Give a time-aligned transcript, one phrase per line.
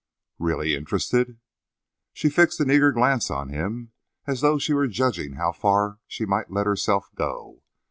[0.39, 1.39] "Really interested?"
[2.11, 3.91] She fixed an eager glance on him,
[4.25, 7.61] as though she were judging how far she might let herself go.